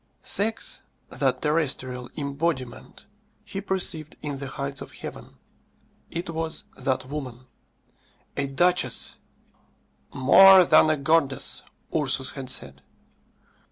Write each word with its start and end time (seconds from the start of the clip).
Sex, 0.23 0.81
that 1.09 1.43
terrestrial 1.43 2.09
embodiment, 2.17 3.05
he 3.45 3.61
perceived 3.61 4.15
in 4.23 4.39
the 4.39 4.47
heights 4.47 4.81
of 4.81 4.93
heaven. 4.93 5.37
It 6.09 6.31
was 6.31 6.63
that 6.75 7.05
woman. 7.05 7.45
A 8.35 8.47
duchess! 8.47 9.19
"More 10.11 10.65
than 10.65 10.89
a 10.89 10.97
goddess," 10.97 11.61
Ursus 11.95 12.31
had 12.31 12.49
said. 12.49 12.81